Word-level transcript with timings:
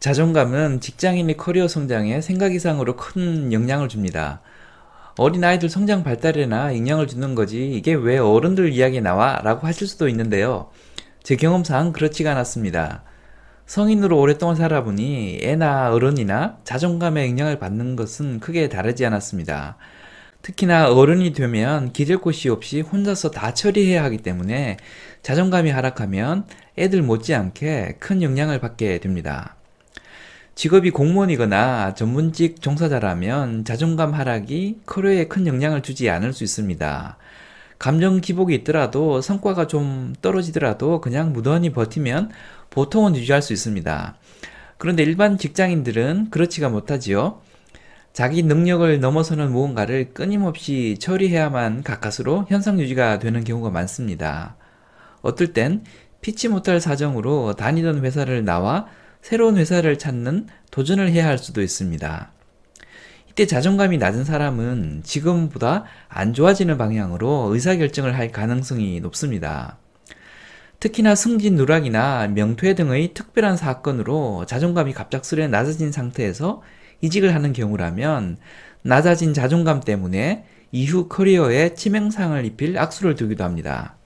자존감은 0.00 0.80
직장인의 0.80 1.36
커리어 1.36 1.68
성장에 1.68 2.22
생각 2.22 2.54
이상으로 2.54 2.96
큰 2.96 3.52
영향을 3.52 3.90
줍니다. 3.90 4.40
어린아이들 5.18 5.68
성장 5.68 6.02
발달에나 6.02 6.74
영향을 6.74 7.06
주는 7.06 7.34
거지 7.34 7.70
이게 7.70 7.92
왜 7.92 8.16
어른들 8.16 8.72
이야기에 8.72 9.00
나와? 9.00 9.42
라고 9.44 9.66
하실 9.66 9.86
수도 9.86 10.08
있는데요. 10.08 10.70
제 11.22 11.36
경험상 11.36 11.92
그렇지가 11.92 12.30
않았습니다. 12.30 13.02
성인으로 13.66 14.18
오랫동안 14.18 14.56
살아보니 14.56 15.40
애나 15.42 15.92
어른이나 15.92 16.56
자존감에 16.64 17.28
영향을 17.28 17.58
받는 17.58 17.96
것은 17.96 18.40
크게 18.40 18.70
다르지 18.70 19.04
않았습니다. 19.04 19.76
특히나 20.40 20.90
어른이 20.94 21.34
되면 21.34 21.92
기댈 21.92 22.16
곳이 22.16 22.48
없이 22.48 22.80
혼자서 22.80 23.32
다 23.32 23.52
처리해야 23.52 24.02
하기 24.04 24.16
때문에 24.16 24.78
자존감이 25.20 25.68
하락하면 25.68 26.46
애들 26.78 27.02
못지않게 27.02 27.96
큰 28.00 28.22
영향을 28.22 28.60
받게 28.60 29.00
됩니다. 29.00 29.56
직업이 30.54 30.90
공무원이거나 30.90 31.94
전문직 31.94 32.60
종사자라면 32.60 33.64
자존감 33.64 34.12
하락이 34.12 34.80
커리어에 34.84 35.28
큰 35.28 35.46
영향을 35.46 35.82
주지 35.82 36.10
않을 36.10 36.32
수 36.32 36.44
있습니다. 36.44 37.16
감정 37.78 38.20
기복이 38.20 38.54
있더라도 38.56 39.22
성과가 39.22 39.66
좀 39.66 40.14
떨어지더라도 40.20 41.00
그냥 41.00 41.32
무던히 41.32 41.72
버티면 41.72 42.30
보통은 42.68 43.16
유지할 43.16 43.40
수 43.40 43.54
있습니다. 43.54 44.16
그런데 44.76 45.02
일반 45.02 45.38
직장인들은 45.38 46.28
그렇지가 46.30 46.68
못하지요. 46.68 47.40
자기 48.12 48.42
능력을 48.42 49.00
넘어서는 49.00 49.52
무언가를 49.52 50.12
끊임없이 50.12 50.96
처리해야만 51.00 51.82
가까스로 51.82 52.44
현상 52.48 52.78
유지가 52.80 53.18
되는 53.18 53.44
경우가 53.44 53.70
많습니다. 53.70 54.56
어떨 55.22 55.52
땐 55.52 55.84
피치 56.20 56.48
못할 56.48 56.80
사정으로 56.80 57.54
다니던 57.54 58.04
회사를 58.04 58.44
나와 58.44 58.86
새로운 59.22 59.56
회사를 59.56 59.98
찾는 59.98 60.48
도전을 60.70 61.10
해야 61.10 61.26
할 61.26 61.38
수도 61.38 61.62
있습니다. 61.62 62.32
이때 63.28 63.46
자존감이 63.46 63.98
낮은 63.98 64.24
사람은 64.24 65.02
지금보다 65.04 65.84
안 66.08 66.34
좋아지는 66.34 66.76
방향으로 66.78 67.50
의사결정을 67.52 68.16
할 68.16 68.32
가능성이 68.32 69.00
높습니다. 69.00 69.78
특히나 70.80 71.14
승진 71.14 71.56
누락이나 71.56 72.26
명퇴 72.28 72.74
등의 72.74 73.12
특별한 73.14 73.56
사건으로 73.56 74.46
자존감이 74.46 74.94
갑작스레 74.94 75.48
낮아진 75.48 75.92
상태에서 75.92 76.62
이직을 77.02 77.34
하는 77.34 77.52
경우라면 77.52 78.38
낮아진 78.82 79.34
자존감 79.34 79.80
때문에 79.80 80.44
이후 80.72 81.08
커리어에 81.08 81.74
치명상을 81.74 82.44
입힐 82.46 82.78
악수를 82.78 83.14
두기도 83.14 83.44
합니다. 83.44 83.96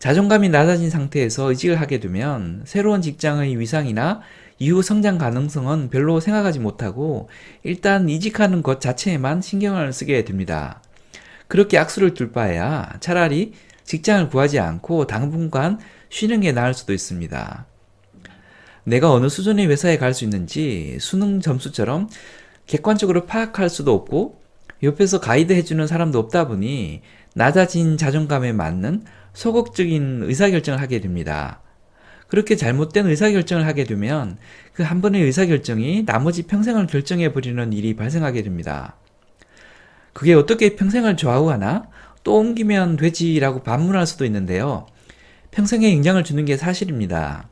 자존감이 0.00 0.48
낮아진 0.48 0.88
상태에서 0.88 1.52
이직을 1.52 1.78
하게 1.78 2.00
되면 2.00 2.62
새로운 2.64 3.02
직장의 3.02 3.60
위상이나 3.60 4.22
이후 4.58 4.82
성장 4.82 5.18
가능성은 5.18 5.90
별로 5.90 6.20
생각하지 6.20 6.58
못하고 6.58 7.28
일단 7.62 8.08
이직하는 8.08 8.62
것 8.62 8.80
자체에만 8.80 9.42
신경을 9.42 9.92
쓰게 9.92 10.24
됩니다. 10.24 10.82
그렇게 11.48 11.76
악수를 11.76 12.14
둘 12.14 12.32
바에야 12.32 12.94
차라리 13.00 13.52
직장을 13.84 14.30
구하지 14.30 14.58
않고 14.58 15.06
당분간 15.06 15.78
쉬는 16.08 16.40
게 16.40 16.52
나을 16.52 16.72
수도 16.72 16.94
있습니다. 16.94 17.66
내가 18.84 19.12
어느 19.12 19.28
수준의 19.28 19.68
회사에 19.68 19.98
갈 19.98 20.14
수 20.14 20.24
있는지 20.24 20.96
수능 20.98 21.40
점수처럼 21.40 22.08
객관적으로 22.66 23.26
파악할 23.26 23.68
수도 23.68 23.92
없고 23.92 24.39
옆에서 24.82 25.20
가이드 25.20 25.52
해주는 25.52 25.86
사람도 25.86 26.18
없다 26.18 26.48
보니 26.48 27.02
낮아진 27.34 27.96
자존감에 27.96 28.52
맞는 28.52 29.04
소극적인 29.34 30.22
의사결정을 30.24 30.80
하게 30.80 31.00
됩니다. 31.00 31.60
그렇게 32.28 32.56
잘못된 32.56 33.06
의사결정을 33.06 33.66
하게 33.66 33.84
되면 33.84 34.38
그 34.72 34.82
한 34.82 35.02
번의 35.02 35.22
의사결정이 35.22 36.04
나머지 36.06 36.44
평생을 36.44 36.86
결정해버리는 36.86 37.72
일이 37.72 37.94
발생하게 37.94 38.42
됩니다. 38.42 38.96
그게 40.12 40.34
어떻게 40.34 40.74
평생을 40.74 41.16
좌우하나? 41.16 41.88
또 42.24 42.36
옮기면 42.36 42.96
되지라고 42.96 43.62
반문할 43.62 44.06
수도 44.06 44.24
있는데요. 44.24 44.86
평생에 45.50 45.94
영향을 45.96 46.24
주는 46.24 46.44
게 46.44 46.56
사실입니다. 46.56 47.48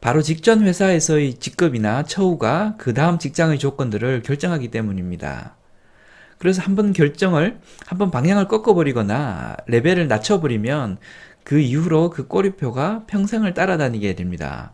바로 0.00 0.22
직전 0.22 0.62
회사에서의 0.62 1.34
직급이나 1.34 2.02
처우가 2.02 2.74
그 2.78 2.94
다음 2.94 3.18
직장의 3.18 3.58
조건들을 3.58 4.22
결정하기 4.22 4.68
때문입니다. 4.68 5.56
그래서 6.38 6.62
한번 6.62 6.92
결정을, 6.92 7.58
한번 7.86 8.10
방향을 8.10 8.48
꺾어버리거나 8.48 9.56
레벨을 9.66 10.08
낮춰버리면 10.08 10.98
그 11.44 11.58
이후로 11.58 12.10
그 12.10 12.26
꼬리표가 12.26 13.04
평생을 13.06 13.54
따라다니게 13.54 14.14
됩니다. 14.14 14.72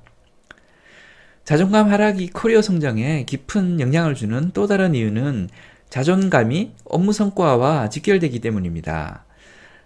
자존감 1.45 1.91
하락이 1.91 2.29
커리어 2.29 2.63
성장에 2.63 3.25
깊은 3.25 3.81
영향을 3.81 4.15
주는 4.15 4.51
또 4.55 4.67
다른 4.67 4.95
이유는 4.95 5.49
자존감이 5.91 6.73
업무 6.85 7.13
성과와 7.13 7.91
직결되기 7.91 8.39
때문입니다. 8.41 9.25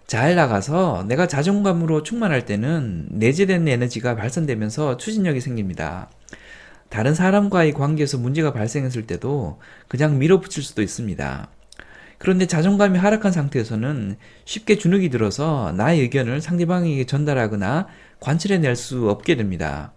잘 0.05 0.35
나가서 0.35 1.03
내가 1.07 1.27
자존감으로 1.27 2.03
충만할 2.03 2.45
때는 2.45 3.07
내재된 3.11 3.67
에너지가 3.67 4.15
발산되면서 4.15 4.95
추진력이 4.95 5.41
생깁니다. 5.41 6.09
다른 6.89 7.13
사람과의 7.13 7.73
관계에서 7.73 8.17
문제가 8.17 8.53
발생했을 8.53 9.05
때도 9.05 9.59
그냥 9.89 10.17
밀어붙일 10.17 10.63
수도 10.63 10.81
있습니다. 10.81 11.49
그런데 12.17 12.47
자존감이 12.47 12.97
하락한 12.97 13.31
상태에서는 13.31 14.17
쉽게 14.45 14.77
주눅이 14.77 15.09
들어서 15.09 15.71
나의 15.75 16.01
의견을 16.01 16.41
상대방에게 16.41 17.05
전달하거나 17.05 17.87
관철해낼 18.19 18.75
수 18.75 19.09
없게 19.09 19.35
됩니다. 19.35 19.93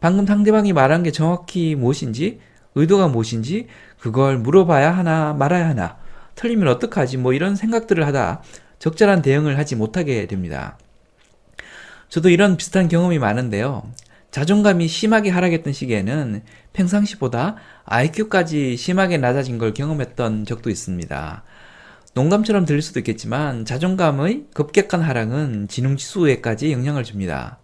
방금 0.00 0.26
상대방이 0.26 0.72
말한 0.72 1.02
게 1.02 1.10
정확히 1.10 1.74
무엇인지, 1.74 2.38
의도가 2.74 3.08
무엇인지, 3.08 3.66
그걸 3.98 4.38
물어봐야 4.38 4.96
하나 4.96 5.32
말아야 5.32 5.68
하나, 5.68 5.96
틀리면 6.34 6.68
어떡하지, 6.68 7.16
뭐 7.16 7.32
이런 7.32 7.56
생각들을 7.56 8.06
하다 8.06 8.42
적절한 8.78 9.22
대응을 9.22 9.58
하지 9.58 9.76
못하게 9.76 10.26
됩니다. 10.26 10.78
저도 12.08 12.28
이런 12.28 12.56
비슷한 12.56 12.88
경험이 12.88 13.18
많은데요. 13.18 13.90
자존감이 14.34 14.88
심하게 14.88 15.30
하락했던 15.30 15.72
시기에는 15.72 16.42
평상시보다 16.72 17.54
IQ까지 17.84 18.76
심하게 18.76 19.16
낮아진 19.16 19.58
걸 19.58 19.72
경험했던 19.72 20.44
적도 20.44 20.70
있습니다. 20.70 21.44
농담처럼 22.14 22.64
들릴 22.64 22.82
수도 22.82 22.98
있겠지만 22.98 23.64
자존감의 23.64 24.46
급격한 24.52 25.02
하락은 25.02 25.68
지능지수에까지 25.68 26.72
영향을 26.72 27.04
줍니다. 27.04 27.60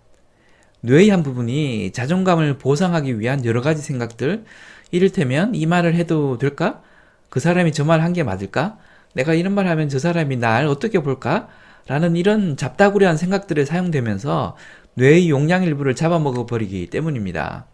뇌의 0.83 1.09
한 1.11 1.25
부분이 1.25 1.91
자존감을 1.91 2.59
보상하기 2.59 3.19
위한 3.19 3.45
여러 3.45 3.63
가지 3.63 3.83
생각들, 3.83 4.45
이를테면 4.93 5.57
이 5.57 5.67
말을 5.67 5.97
해도 5.97 6.39
될까? 6.39 6.83
그 7.31 7.41
사람이 7.41 7.73
저 7.73 7.83
말 7.85 8.01
한 8.01 8.13
게 8.13 8.23
맞을까? 8.23 8.79
내가 9.15 9.35
이런 9.35 9.55
말 9.55 9.67
하면 9.67 9.89
저 9.89 9.99
사람이 9.99 10.37
날 10.37 10.67
어떻게 10.69 11.01
볼까? 11.01 11.49
라는 11.87 12.15
이런 12.15 12.57
잡다구려한 12.57 13.17
생각들에 13.17 13.65
사용되면서 13.65 14.57
뇌의 14.95 15.31
용량 15.31 15.63
일부를 15.63 15.95
잡아먹어 15.95 16.47
버리기 16.47 16.89
때문입니다. 16.89 17.67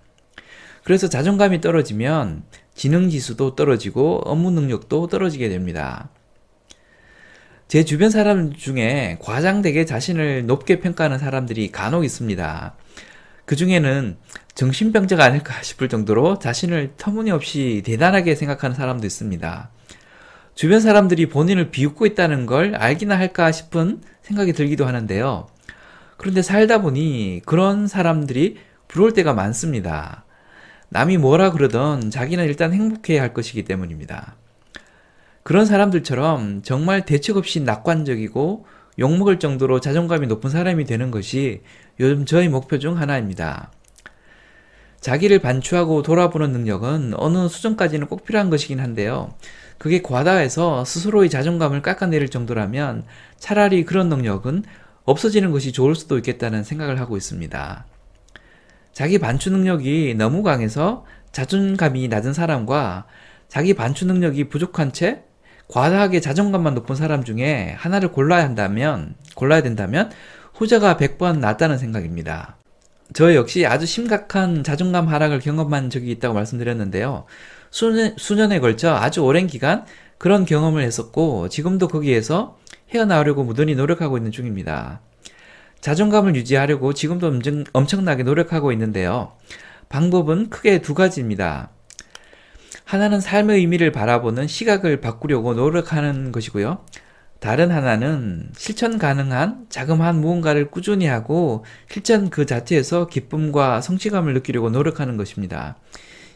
그래서 0.84 1.08
자존감이 1.08 1.60
떨어지면 1.60 2.44
지능 2.74 3.10
지수도 3.10 3.56
떨어지고 3.56 4.22
업무 4.24 4.50
능력도 4.50 5.08
떨어지게 5.08 5.48
됩니다. 5.48 6.10
제 7.68 7.84
주변 7.84 8.10
사람 8.10 8.52
중에 8.52 9.18
과장되게 9.20 9.84
자신을 9.84 10.46
높게 10.46 10.78
평가하는 10.78 11.18
사람들이 11.18 11.72
간혹 11.72 12.04
있습니다. 12.04 12.76
그 13.44 13.56
중에는 13.56 14.16
정신병자가 14.54 15.24
아닐까 15.24 15.60
싶을 15.62 15.88
정도로 15.88 16.38
자신을 16.38 16.92
터무니없이 16.96 17.82
대단하게 17.84 18.34
생각하는 18.34 18.76
사람도 18.76 19.06
있습니다. 19.06 19.70
주변 20.54 20.80
사람들이 20.80 21.28
본인을 21.28 21.70
비웃고 21.70 22.06
있다는 22.06 22.46
걸 22.46 22.74
알기나 22.76 23.18
할까 23.18 23.52
싶은 23.52 24.00
생각이 24.22 24.52
들기도 24.52 24.86
하는데요. 24.86 25.48
그런데 26.16 26.42
살다 26.42 26.80
보니 26.80 27.42
그런 27.44 27.86
사람들이 27.86 28.56
부러울 28.88 29.12
때가 29.12 29.34
많습니다. 29.34 30.24
남이 30.88 31.18
뭐라 31.18 31.50
그러던 31.50 32.10
자기는 32.10 32.44
일단 32.44 32.72
행복해야 32.72 33.20
할 33.20 33.34
것이기 33.34 33.64
때문입니다. 33.64 34.36
그런 35.42 35.66
사람들처럼 35.66 36.62
정말 36.62 37.04
대책 37.04 37.36
없이 37.36 37.60
낙관적이고 37.60 38.66
욕먹을 38.98 39.38
정도로 39.38 39.80
자존감이 39.80 40.26
높은 40.26 40.50
사람이 40.50 40.84
되는 40.84 41.10
것이 41.10 41.62
요즘 42.00 42.24
저의 42.24 42.48
목표 42.48 42.78
중 42.78 42.98
하나입니다. 42.98 43.70
자기를 45.00 45.38
반추하고 45.38 46.02
돌아보는 46.02 46.50
능력은 46.50 47.12
어느 47.16 47.48
수준까지는 47.48 48.08
꼭 48.08 48.24
필요한 48.24 48.50
것이긴 48.50 48.80
한데요. 48.80 49.34
그게 49.78 50.02
과다해서 50.02 50.84
스스로의 50.84 51.30
자존감을 51.30 51.82
깎아내릴 51.82 52.28
정도라면 52.28 53.04
차라리 53.38 53.84
그런 53.84 54.08
능력은 54.08 54.64
없어지는 55.06 55.52
것이 55.52 55.72
좋을 55.72 55.94
수도 55.94 56.18
있겠다는 56.18 56.64
생각을 56.64 57.00
하고 57.00 57.16
있습니다. 57.16 57.86
자기 58.92 59.18
반추 59.18 59.50
능력이 59.50 60.14
너무 60.18 60.42
강해서 60.42 61.04
자존감이 61.32 62.08
낮은 62.08 62.32
사람과 62.32 63.06
자기 63.48 63.74
반추 63.74 64.06
능력이 64.06 64.48
부족한 64.48 64.92
채 64.92 65.22
과다하게 65.68 66.20
자존감만 66.20 66.74
높은 66.74 66.96
사람 66.96 67.24
중에 67.24 67.74
하나를 67.76 68.12
골라야 68.12 68.44
한다면, 68.44 69.14
골라야 69.34 69.62
된다면 69.62 70.10
후자가 70.54 70.96
100번 70.96 71.38
낫다는 71.38 71.78
생각입니다. 71.78 72.56
저 73.14 73.34
역시 73.34 73.66
아주 73.66 73.86
심각한 73.86 74.64
자존감 74.64 75.08
하락을 75.08 75.38
경험한 75.38 75.90
적이 75.90 76.10
있다고 76.12 76.34
말씀드렸는데요. 76.34 77.26
수년, 77.70 78.14
수년에 78.16 78.60
걸쳐 78.60 78.94
아주 78.94 79.20
오랜 79.20 79.46
기간 79.46 79.84
그런 80.18 80.44
경험을 80.44 80.82
했었고 80.82 81.48
지금도 81.48 81.88
거기에서 81.88 82.58
헤어나오려고 82.90 83.44
무던히 83.44 83.74
노력하고 83.74 84.16
있는 84.16 84.30
중입니다. 84.30 85.00
자존감을 85.80 86.34
유지하려고 86.36 86.92
지금도 86.92 87.28
엄청, 87.28 87.64
엄청나게 87.72 88.22
노력하고 88.22 88.72
있는데요. 88.72 89.32
방법은 89.88 90.50
크게 90.50 90.82
두 90.82 90.94
가지입니다. 90.94 91.70
하나는 92.84 93.20
삶의 93.20 93.58
의미를 93.58 93.92
바라보는 93.92 94.46
시각을 94.46 95.00
바꾸려고 95.00 95.54
노력하는 95.54 96.32
것이고요. 96.32 96.84
다른 97.40 97.70
하나는 97.70 98.50
실천 98.56 98.98
가능한 98.98 99.66
자그마한 99.68 100.20
무언가를 100.20 100.70
꾸준히 100.70 101.06
하고 101.06 101.64
실천 101.90 102.30
그 102.30 102.46
자체에서 102.46 103.06
기쁨과 103.08 103.80
성취감을 103.80 104.34
느끼려고 104.34 104.70
노력하는 104.70 105.16
것입니다. 105.16 105.76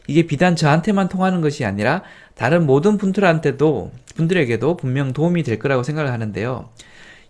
이게 0.07 0.25
비단 0.27 0.55
저한테만 0.55 1.09
통하는 1.09 1.41
것이 1.41 1.65
아니라 1.65 2.03
다른 2.35 2.65
모든 2.65 2.97
분들한테도 2.97 3.91
분들에게도 4.15 4.77
분명 4.77 5.13
도움이 5.13 5.43
될 5.43 5.59
거라고 5.59 5.83
생각을 5.83 6.11
하는데요. 6.11 6.69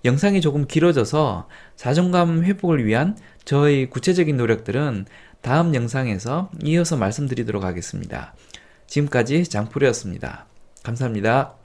영상이 0.04 0.42
조금 0.42 0.66
길어져서 0.66 1.48
자존감 1.76 2.44
회복을 2.44 2.86
위한 2.86 3.18
저의 3.46 3.90
구체적인 3.90 4.36
노력들은 4.38 5.06
다음 5.42 5.76
영상에서 5.76 6.50
이어서 6.64 6.98
말씀드리도록 6.98 7.64
하겠습니다. 7.64 8.34
지금까지 8.88 9.44
장풀이었습니다. 9.44 10.46
감사합니다. 10.84 11.61